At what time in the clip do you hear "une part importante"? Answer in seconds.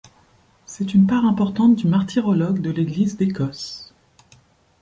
0.95-1.75